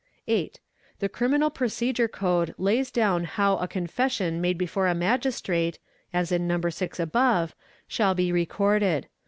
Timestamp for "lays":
2.57-2.89